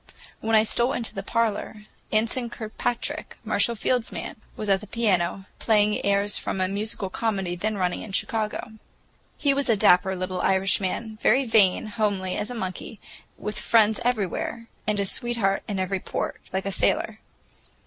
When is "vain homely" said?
11.45-12.35